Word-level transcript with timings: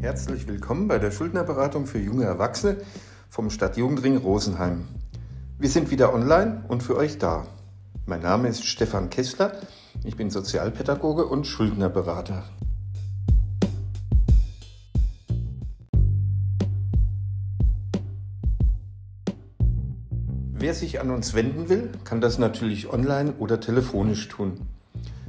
Herzlich 0.00 0.46
willkommen 0.46 0.86
bei 0.86 1.00
der 1.00 1.10
Schuldnerberatung 1.10 1.86
für 1.86 1.98
junge 1.98 2.24
Erwachsene 2.24 2.76
vom 3.28 3.50
Stadtjugendring 3.50 4.16
Rosenheim. 4.16 4.86
Wir 5.58 5.68
sind 5.68 5.90
wieder 5.90 6.14
online 6.14 6.62
und 6.68 6.84
für 6.84 6.96
euch 6.96 7.18
da. 7.18 7.48
Mein 8.06 8.22
Name 8.22 8.46
ist 8.46 8.64
Stefan 8.64 9.10
Kessler, 9.10 9.60
ich 10.04 10.14
bin 10.14 10.30
Sozialpädagoge 10.30 11.26
und 11.26 11.48
Schuldnerberater. 11.48 12.44
Wer 20.52 20.74
sich 20.74 21.00
an 21.00 21.10
uns 21.10 21.34
wenden 21.34 21.68
will, 21.68 21.90
kann 22.04 22.20
das 22.20 22.38
natürlich 22.38 22.92
online 22.92 23.32
oder 23.38 23.58
telefonisch 23.58 24.28
tun. 24.28 24.60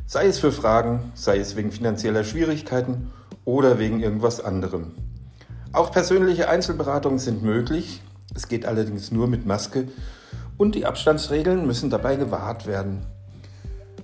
Sei 0.06 0.28
es 0.28 0.38
für 0.38 0.52
Fragen, 0.52 1.12
sei 1.16 1.40
es 1.40 1.56
wegen 1.56 1.72
finanzieller 1.72 2.24
Schwierigkeiten 2.24 3.12
oder 3.50 3.80
wegen 3.80 4.00
irgendwas 4.00 4.40
anderem. 4.40 4.92
Auch 5.74 5.92
persönliche 5.92 6.48
Einzelberatungen 6.50 7.18
sind 7.18 7.42
möglich. 7.42 8.04
Es 8.36 8.48
geht 8.48 8.64
allerdings 8.66 9.12
nur 9.12 9.28
mit 9.28 9.48
Maske 9.48 9.88
und 10.58 10.76
die 10.76 10.86
Abstandsregeln 10.86 11.66
müssen 11.66 11.90
dabei 11.90 12.16
gewahrt 12.16 12.68
werden. 12.68 13.08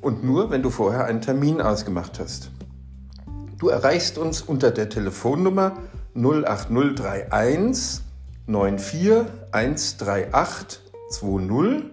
Und 0.01 0.23
nur, 0.23 0.49
wenn 0.49 0.63
du 0.63 0.71
vorher 0.71 1.05
einen 1.05 1.21
Termin 1.21 1.61
ausgemacht 1.61 2.19
hast. 2.19 2.49
Du 3.59 3.69
erreichst 3.69 4.17
uns 4.17 4.41
unter 4.41 4.71
der 4.71 4.89
Telefonnummer 4.89 5.73
08031 6.15 8.01
94 8.47 9.11
138 9.51 10.79
20 11.11 11.83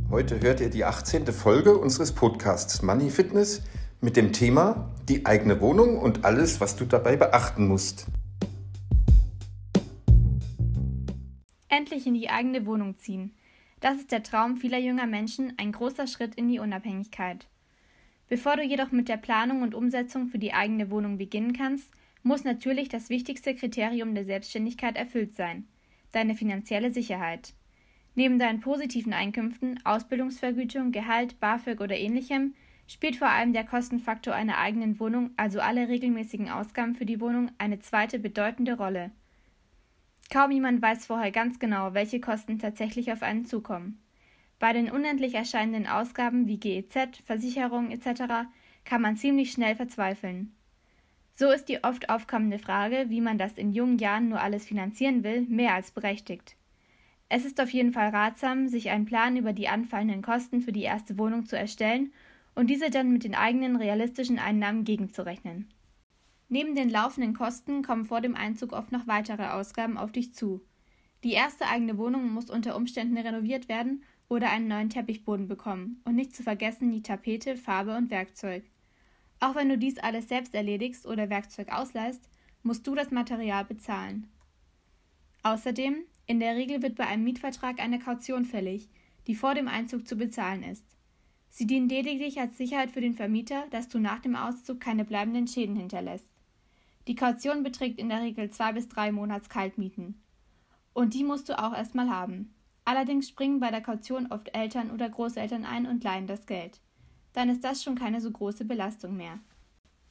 Heute 0.09 0.39
hört 0.39 0.61
ihr 0.61 0.69
die 0.69 0.85
18. 0.85 1.27
Folge 1.33 1.77
unseres 1.77 2.13
Podcasts 2.13 2.81
Money 2.81 3.09
Fitness 3.09 3.63
mit 3.99 4.15
dem 4.15 4.31
Thema 4.31 4.89
die 5.09 5.25
eigene 5.25 5.59
Wohnung 5.59 5.97
und 5.97 6.23
alles, 6.23 6.61
was 6.61 6.77
du 6.77 6.85
dabei 6.85 7.17
beachten 7.17 7.67
musst. 7.67 8.05
Endlich 11.67 12.07
in 12.07 12.13
die 12.13 12.29
eigene 12.29 12.65
Wohnung 12.65 12.97
ziehen. 12.97 13.35
Das 13.81 13.97
ist 13.97 14.13
der 14.13 14.23
Traum 14.23 14.55
vieler 14.55 14.79
junger 14.79 15.07
Menschen, 15.07 15.51
ein 15.57 15.73
großer 15.73 16.07
Schritt 16.07 16.35
in 16.35 16.47
die 16.47 16.59
Unabhängigkeit. 16.59 17.49
Bevor 18.29 18.55
du 18.55 18.63
jedoch 18.63 18.91
mit 18.91 19.09
der 19.09 19.17
Planung 19.17 19.61
und 19.61 19.75
Umsetzung 19.75 20.27
für 20.27 20.39
die 20.39 20.53
eigene 20.53 20.89
Wohnung 20.89 21.17
beginnen 21.17 21.53
kannst, 21.53 21.91
muss 22.23 22.43
natürlich 22.43 22.89
das 22.89 23.09
wichtigste 23.09 23.53
Kriterium 23.53 24.15
der 24.15 24.25
Selbstständigkeit 24.25 24.95
erfüllt 24.95 25.35
sein 25.35 25.67
deine 26.13 26.35
finanzielle 26.35 26.91
Sicherheit. 26.91 27.53
Neben 28.15 28.39
deinen 28.39 28.61
positiven 28.61 29.11
Einkünften, 29.11 29.79
Ausbildungsvergütung, 29.83 30.91
Gehalt, 30.91 31.39
BAföG 31.39 31.81
oder 31.81 31.97
ähnlichem, 31.97 32.53
spielt 32.87 33.15
vor 33.15 33.29
allem 33.29 33.53
der 33.53 33.63
Kostenfaktor 33.63 34.33
einer 34.33 34.59
eigenen 34.59 34.99
Wohnung, 34.99 35.31
also 35.35 35.59
alle 35.59 35.89
regelmäßigen 35.89 36.49
Ausgaben 36.49 36.95
für 36.95 37.05
die 37.05 37.19
Wohnung, 37.19 37.51
eine 37.57 37.79
zweite 37.79 38.19
bedeutende 38.19 38.77
Rolle. 38.77 39.11
Kaum 40.31 40.51
jemand 40.51 40.81
weiß 40.81 41.07
vorher 41.07 41.31
ganz 41.31 41.59
genau, 41.59 41.93
welche 41.93 42.19
Kosten 42.19 42.59
tatsächlich 42.59 43.11
auf 43.11 43.23
einen 43.23 43.45
zukommen. 43.45 43.99
Bei 44.63 44.71
den 44.71 44.89
unendlich 44.89 45.35
erscheinenden 45.35 45.87
Ausgaben 45.87 46.47
wie 46.47 46.57
GEZ, 46.57 47.17
Versicherung 47.25 47.91
etc. 47.91 48.47
kann 48.85 49.01
man 49.01 49.17
ziemlich 49.17 49.51
schnell 49.51 49.75
verzweifeln. 49.75 50.55
So 51.33 51.51
ist 51.51 51.65
die 51.65 51.83
oft 51.83 52.09
aufkommende 52.09 52.59
Frage, 52.59 53.07
wie 53.09 53.19
man 53.19 53.37
das 53.37 53.57
in 53.57 53.73
jungen 53.73 53.97
Jahren 53.97 54.29
nur 54.29 54.39
alles 54.39 54.63
finanzieren 54.63 55.21
will, 55.21 55.41
mehr 55.49 55.73
als 55.73 55.91
berechtigt. 55.91 56.55
Es 57.27 57.43
ist 57.43 57.59
auf 57.59 57.71
jeden 57.71 57.91
Fall 57.91 58.07
ratsam, 58.11 58.69
sich 58.69 58.89
einen 58.89 59.03
Plan 59.03 59.35
über 59.35 59.51
die 59.51 59.67
anfallenden 59.67 60.21
Kosten 60.21 60.61
für 60.61 60.71
die 60.71 60.83
erste 60.83 61.17
Wohnung 61.17 61.45
zu 61.45 61.57
erstellen 61.57 62.13
und 62.55 62.67
diese 62.69 62.89
dann 62.89 63.11
mit 63.11 63.25
den 63.25 63.35
eigenen 63.35 63.75
realistischen 63.75 64.39
Einnahmen 64.39 64.85
gegenzurechnen. 64.85 65.73
Neben 66.47 66.73
den 66.73 66.89
laufenden 66.89 67.33
Kosten 67.33 67.83
kommen 67.83 68.05
vor 68.05 68.21
dem 68.21 68.37
Einzug 68.37 68.71
oft 68.71 68.93
noch 68.93 69.07
weitere 69.07 69.47
Ausgaben 69.47 69.97
auf 69.97 70.13
dich 70.13 70.33
zu. 70.33 70.61
Die 71.25 71.33
erste 71.33 71.67
eigene 71.67 71.97
Wohnung 71.97 72.31
muss 72.31 72.49
unter 72.49 72.77
Umständen 72.77 73.17
renoviert 73.17 73.67
werden 73.67 74.03
oder 74.29 74.49
einen 74.49 74.67
neuen 74.67 74.89
Teppichboden 74.89 75.47
bekommen 75.47 76.01
und 76.05 76.15
nicht 76.15 76.35
zu 76.35 76.43
vergessen 76.43 76.91
die 76.91 77.03
Tapete, 77.03 77.55
Farbe 77.57 77.95
und 77.95 78.09
Werkzeug. 78.09 78.63
Auch 79.39 79.55
wenn 79.55 79.69
du 79.69 79.77
dies 79.77 79.97
alles 79.97 80.29
selbst 80.29 80.55
erledigst 80.55 81.05
oder 81.05 81.29
Werkzeug 81.29 81.71
ausleihst, 81.71 82.29
musst 82.63 82.87
du 82.87 82.95
das 82.95 83.11
Material 83.11 83.65
bezahlen. 83.65 84.27
Außerdem, 85.43 85.97
in 86.25 86.39
der 86.39 86.55
Regel 86.55 86.81
wird 86.81 86.95
bei 86.95 87.05
einem 87.05 87.25
Mietvertrag 87.25 87.79
eine 87.79 87.99
Kaution 87.99 88.45
fällig, 88.45 88.89
die 89.27 89.35
vor 89.35 89.53
dem 89.53 89.67
Einzug 89.67 90.07
zu 90.07 90.15
bezahlen 90.15 90.63
ist. 90.63 90.85
Sie 91.49 91.67
dient 91.67 91.91
lediglich 91.91 92.39
als 92.39 92.57
Sicherheit 92.57 92.91
für 92.91 93.01
den 93.01 93.13
Vermieter, 93.13 93.67
dass 93.69 93.89
du 93.89 93.99
nach 93.99 94.19
dem 94.19 94.35
Auszug 94.35 94.79
keine 94.79 95.05
bleibenden 95.05 95.47
Schäden 95.47 95.75
hinterlässt. 95.75 96.29
Die 97.07 97.15
Kaution 97.15 97.63
beträgt 97.63 97.99
in 97.99 98.09
der 98.09 98.21
Regel 98.21 98.49
zwei 98.49 98.71
bis 98.71 98.87
drei 98.87 99.11
Monats 99.11 99.49
Kaltmieten. 99.49 100.23
Und 100.93 101.13
die 101.13 101.23
musst 101.23 101.49
du 101.49 101.59
auch 101.61 101.73
erstmal 101.73 102.09
haben. 102.09 102.55
Allerdings 102.85 103.29
springen 103.29 103.59
bei 103.59 103.71
der 103.71 103.81
Kaution 103.81 104.27
oft 104.31 104.53
Eltern 104.55 104.91
oder 104.91 105.09
Großeltern 105.09 105.65
ein 105.65 105.85
und 105.85 106.03
leihen 106.03 106.27
das 106.27 106.45
Geld. 106.45 106.79
Dann 107.33 107.49
ist 107.49 107.63
das 107.63 107.83
schon 107.83 107.95
keine 107.95 108.21
so 108.21 108.29
große 108.31 108.65
Belastung 108.65 109.15
mehr. 109.15 109.39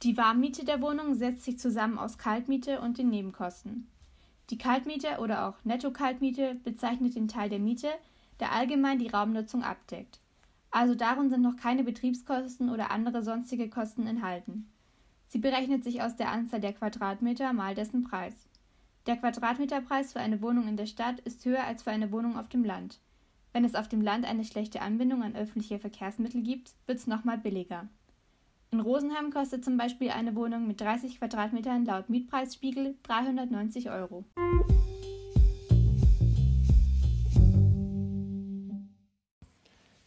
Die 0.03 0.17
Warmmiete 0.17 0.65
der 0.65 0.81
Wohnung 0.81 1.15
setzt 1.15 1.45
sich 1.45 1.59
zusammen 1.59 1.99
aus 1.99 2.19
Kaltmiete 2.19 2.81
und 2.81 2.99
den 2.99 3.11
Nebenkosten. 3.11 3.89
Die 4.51 4.59
Kaltmiete 4.59 5.19
oder 5.21 5.47
auch 5.47 5.65
Netto-Kaltmiete 5.65 6.57
bezeichnet 6.65 7.15
den 7.15 7.29
Teil 7.29 7.49
der 7.49 7.61
Miete, 7.61 7.89
der 8.41 8.53
allgemein 8.53 8.99
die 8.99 9.09
Raumnutzung 9.09 9.63
abdeckt. 9.63 10.19
Also 10.73 10.95
darin 10.95 11.31
sind 11.31 11.43
noch 11.43 11.57
keine 11.57 11.85
Betriebskosten 11.85 12.71
oder 12.71 12.91
andere 12.91 13.23
sonstige 13.23 13.69
Kosten 13.69 14.07
enthalten. 14.07 14.69
Sie 15.29 15.39
berechnet 15.39 15.85
sich 15.85 16.03
aus 16.03 16.17
der 16.17 16.31
Anzahl 16.31 16.61
der 16.61 16.73
Quadratmeter 16.73 17.53
mal 17.53 17.75
dessen 17.75 18.03
Preis. 18.03 18.49
Der 19.07 19.17
Quadratmeterpreis 19.17 20.13
für 20.13 20.21
eine 20.21 20.43
Wohnung 20.43 20.69
in 20.69 20.77
der 20.77 20.87
Stadt 20.87 21.19
ist 21.25 21.45
höher 21.45 21.65
als 21.65 21.83
für 21.83 21.91
eine 21.91 22.13
Wohnung 22.13 22.39
auf 22.39 22.49
dem 22.49 22.65
Land. 22.65 23.01
Wenn 23.53 23.65
es 23.65 23.75
auf 23.75 23.89
dem 23.89 24.01
Land 24.01 24.25
eine 24.25 24.45
schlechte 24.45 24.81
Anbindung 24.81 25.25
an 25.25 25.35
öffentliche 25.35 25.81
Verkehrsmittel 25.81 26.41
gibt, 26.43 26.71
wird 26.87 26.99
es 26.99 27.09
nochmal 27.09 27.39
billiger. 27.39 27.89
In 28.71 28.79
Rosenheim 28.79 29.33
kostet 29.33 29.65
zum 29.65 29.77
Beispiel 29.77 30.11
eine 30.11 30.37
Wohnung 30.37 30.69
mit 30.69 30.81
30 30.81 31.19
Quadratmetern 31.19 31.85
laut 31.85 32.11
Mietpreisspiegel 32.11 32.95
390 33.03 33.91
Euro. 33.91 34.25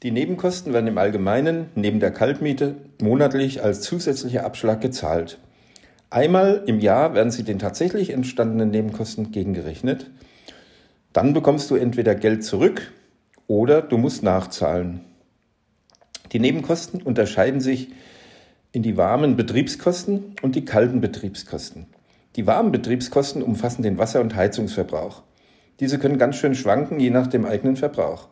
Die 0.04 0.12
Nebenkosten 0.12 0.72
werden 0.72 0.88
im 0.88 0.98
Allgemeinen 0.98 1.70
neben 1.76 2.00
der 2.00 2.12
Kaltmiete 2.12 2.78
monatlich 3.02 3.62
als 3.62 3.82
zusätzlicher 3.82 4.46
Abschlag 4.46 4.80
gezahlt. 4.80 5.40
Einmal 6.16 6.64
im 6.66 6.80
Jahr 6.80 7.14
werden 7.14 7.30
sie 7.30 7.44
den 7.44 7.60
tatsächlich 7.60 8.12
entstandenen 8.12 8.72
Nebenkosten 8.72 9.34
gegengerechnet. 9.34 10.12
Dann 11.12 11.34
bekommst 11.34 11.70
du 11.70 11.76
entweder 11.76 12.16
Geld 12.16 12.46
zurück 12.46 12.94
oder 13.48 13.82
du 13.82 13.98
musst 13.98 14.24
nachzahlen. 14.24 15.02
Die 16.32 16.40
Nebenkosten 16.40 17.02
unterscheiden 17.02 17.60
sich 17.60 17.92
in 18.72 18.82
die 18.82 18.96
warmen 18.96 19.36
Betriebskosten 19.36 20.38
und 20.42 20.56
die 20.56 20.64
kalten 20.64 21.02
Betriebskosten. 21.02 21.88
Die 22.38 22.48
warmen 22.48 22.72
Betriebskosten 22.72 23.44
umfassen 23.44 23.84
den 23.84 23.98
Wasser- 23.98 24.22
und 24.22 24.36
Heizungsverbrauch. 24.36 25.22
Diese 25.82 26.00
können 26.00 26.18
ganz 26.18 26.38
schön 26.38 26.56
schwanken, 26.56 27.02
je 27.02 27.10
nach 27.10 27.28
dem 27.28 27.44
eigenen 27.44 27.76
Verbrauch. 27.76 28.30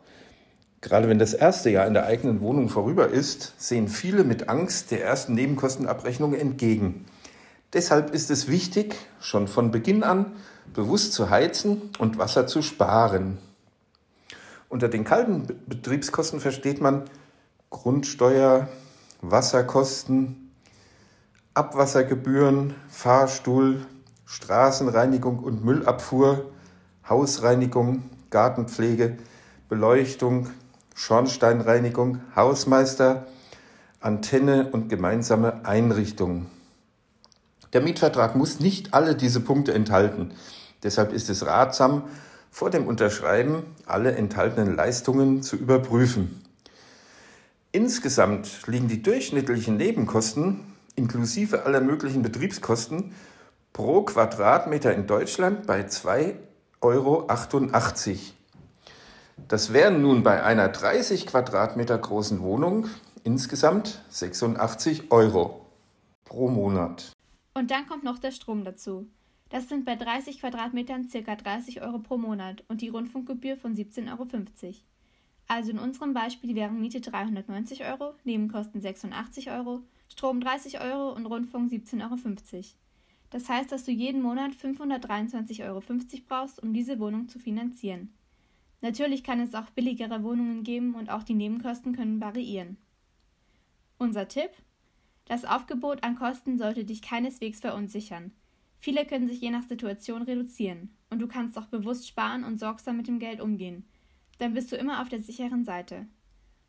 Gerade 0.80 1.10
wenn 1.10 1.18
das 1.18 1.34
erste 1.34 1.68
Jahr 1.68 1.86
in 1.86 1.92
der 1.92 2.06
eigenen 2.06 2.40
Wohnung 2.40 2.70
vorüber 2.70 3.08
ist, 3.08 3.52
sehen 3.58 3.88
viele 3.88 4.24
mit 4.24 4.48
Angst 4.48 4.90
der 4.90 5.04
ersten 5.04 5.34
Nebenkostenabrechnung 5.34 6.32
entgegen. 6.32 7.04
Deshalb 7.74 8.14
ist 8.14 8.30
es 8.30 8.46
wichtig, 8.48 8.94
schon 9.20 9.48
von 9.48 9.72
Beginn 9.72 10.04
an 10.04 10.36
bewusst 10.72 11.12
zu 11.12 11.28
heizen 11.28 11.90
und 11.98 12.18
Wasser 12.18 12.46
zu 12.46 12.62
sparen. 12.62 13.38
Unter 14.68 14.88
den 14.88 15.04
kalten 15.04 15.46
Betriebskosten 15.66 16.38
versteht 16.38 16.80
man 16.80 17.02
Grundsteuer, 17.70 18.68
Wasserkosten, 19.22 20.52
Abwassergebühren, 21.54 22.74
Fahrstuhl, 22.88 23.84
Straßenreinigung 24.24 25.40
und 25.40 25.64
Müllabfuhr, 25.64 26.50
Hausreinigung, 27.08 28.04
Gartenpflege, 28.30 29.18
Beleuchtung, 29.68 30.50
Schornsteinreinigung, 30.94 32.20
Hausmeister, 32.36 33.26
Antenne 34.00 34.70
und 34.70 34.88
gemeinsame 34.88 35.64
Einrichtungen. 35.64 36.53
Der 37.74 37.80
Mietvertrag 37.80 38.36
muss 38.36 38.60
nicht 38.60 38.94
alle 38.94 39.16
diese 39.16 39.40
Punkte 39.40 39.74
enthalten. 39.74 40.30
Deshalb 40.84 41.12
ist 41.12 41.28
es 41.28 41.44
ratsam, 41.44 42.04
vor 42.50 42.70
dem 42.70 42.86
Unterschreiben 42.86 43.64
alle 43.84 44.12
enthaltenen 44.12 44.76
Leistungen 44.76 45.42
zu 45.42 45.56
überprüfen. 45.56 46.44
Insgesamt 47.72 48.68
liegen 48.68 48.86
die 48.86 49.02
durchschnittlichen 49.02 49.76
Nebenkosten 49.76 50.60
inklusive 50.94 51.66
aller 51.66 51.80
möglichen 51.80 52.22
Betriebskosten 52.22 53.12
pro 53.72 54.02
Quadratmeter 54.02 54.94
in 54.94 55.08
Deutschland 55.08 55.66
bei 55.66 55.80
2,88 55.80 56.36
Euro. 56.80 57.26
Das 59.48 59.72
wären 59.72 60.00
nun 60.00 60.22
bei 60.22 60.44
einer 60.44 60.68
30 60.68 61.26
Quadratmeter 61.26 61.98
großen 61.98 62.40
Wohnung 62.40 62.86
insgesamt 63.24 64.04
86 64.10 65.10
Euro 65.10 65.66
pro 66.24 66.48
Monat. 66.48 67.13
Und 67.54 67.70
dann 67.70 67.86
kommt 67.86 68.04
noch 68.04 68.18
der 68.18 68.32
Strom 68.32 68.64
dazu. 68.64 69.08
Das 69.48 69.68
sind 69.68 69.84
bei 69.84 69.94
30 69.94 70.40
Quadratmetern 70.40 71.08
ca. 71.08 71.36
30 71.36 71.82
Euro 71.82 72.00
pro 72.00 72.18
Monat 72.18 72.64
und 72.68 72.80
die 72.80 72.88
Rundfunkgebühr 72.88 73.56
von 73.56 73.76
17,50 73.76 74.10
Euro. 74.10 74.26
Also 75.46 75.70
in 75.70 75.78
unserem 75.78 76.14
Beispiel 76.14 76.54
wären 76.54 76.80
Miete 76.80 77.00
390 77.00 77.84
Euro, 77.84 78.14
Nebenkosten 78.24 78.80
86 78.80 79.50
Euro, 79.50 79.82
Strom 80.08 80.40
30 80.40 80.80
Euro 80.80 81.12
und 81.12 81.26
Rundfunk 81.26 81.70
17,50 81.70 82.02
Euro. 82.02 82.64
Das 83.30 83.48
heißt, 83.48 83.70
dass 83.70 83.84
du 83.84 83.92
jeden 83.92 84.22
Monat 84.22 84.52
523,50 84.52 85.64
Euro 85.66 85.82
brauchst, 86.28 86.62
um 86.62 86.72
diese 86.72 86.98
Wohnung 86.98 87.28
zu 87.28 87.38
finanzieren. 87.38 88.12
Natürlich 88.80 89.24
kann 89.24 89.40
es 89.40 89.54
auch 89.54 89.70
billigere 89.70 90.22
Wohnungen 90.22 90.62
geben 90.62 90.94
und 90.94 91.10
auch 91.10 91.22
die 91.22 91.34
Nebenkosten 91.34 91.94
können 91.94 92.20
variieren. 92.20 92.76
Unser 93.98 94.28
Tipp? 94.28 94.50
Das 95.26 95.44
Aufgebot 95.44 96.04
an 96.04 96.16
Kosten 96.16 96.58
sollte 96.58 96.84
dich 96.84 97.00
keineswegs 97.00 97.60
verunsichern. 97.60 98.32
Viele 98.78 99.06
können 99.06 99.28
sich 99.28 99.40
je 99.40 99.50
nach 99.50 99.62
Situation 99.62 100.22
reduzieren 100.22 100.94
und 101.08 101.20
du 101.20 101.26
kannst 101.26 101.56
auch 101.58 101.66
bewusst 101.66 102.06
sparen 102.06 102.44
und 102.44 102.60
sorgsam 102.60 102.98
mit 102.98 103.08
dem 103.08 103.18
Geld 103.18 103.40
umgehen. 103.40 103.86
Dann 104.38 104.52
bist 104.52 104.70
du 104.70 104.76
immer 104.76 105.00
auf 105.00 105.08
der 105.08 105.20
sicheren 105.20 105.64
Seite. 105.64 106.06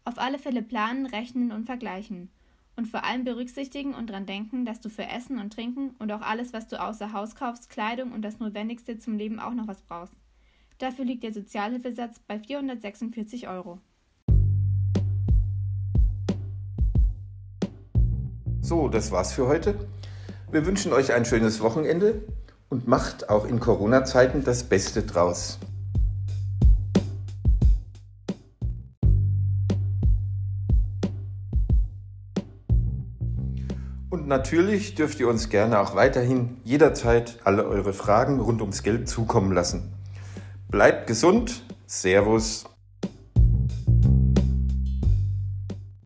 Auf 0.05 0.17
alle 0.17 0.39
Fälle 0.39 0.61
planen, 0.61 1.05
rechnen 1.05 1.51
und 1.51 1.65
vergleichen. 1.65 2.29
Und 2.77 2.87
vor 2.87 3.03
allem 3.03 3.23
berücksichtigen 3.23 3.93
und 3.93 4.09
dran 4.09 4.25
denken, 4.25 4.65
dass 4.65 4.79
du 4.79 4.89
für 4.89 5.07
Essen 5.07 5.39
und 5.39 5.51
Trinken 5.51 5.91
und 5.99 6.11
auch 6.11 6.21
alles, 6.21 6.53
was 6.53 6.67
du 6.67 6.81
außer 6.81 7.11
Haus 7.11 7.35
kaufst, 7.35 7.69
Kleidung 7.69 8.11
und 8.11 8.21
das 8.21 8.39
Notwendigste 8.39 8.97
zum 8.97 9.17
Leben 9.17 9.39
auch 9.39 9.53
noch 9.53 9.67
was 9.67 9.81
brauchst. 9.81 10.15
Dafür 10.77 11.05
liegt 11.05 11.23
der 11.23 11.33
Sozialhilfesatz 11.33 12.19
bei 12.19 12.37
446 12.37 13.47
Euro. 13.47 13.79
So, 18.65 18.87
das 18.87 19.11
war's 19.11 19.31
für 19.31 19.45
heute. 19.45 19.75
Wir 20.49 20.65
wünschen 20.65 20.91
euch 20.91 21.13
ein 21.13 21.23
schönes 21.23 21.61
Wochenende 21.61 22.23
und 22.67 22.87
macht 22.87 23.29
auch 23.29 23.45
in 23.45 23.59
Corona-Zeiten 23.59 24.43
das 24.43 24.63
Beste 24.63 25.03
draus. 25.03 25.59
Und 34.09 34.27
natürlich 34.27 34.95
dürft 34.95 35.19
ihr 35.19 35.27
uns 35.27 35.49
gerne 35.49 35.77
auch 35.77 35.93
weiterhin 35.93 36.57
jederzeit 36.63 37.37
alle 37.43 37.67
eure 37.67 37.93
Fragen 37.93 38.39
rund 38.39 38.61
ums 38.61 38.81
Geld 38.81 39.07
zukommen 39.07 39.51
lassen. 39.51 39.93
Bleibt 40.69 41.05
gesund. 41.05 41.61
Servus. 41.85 42.65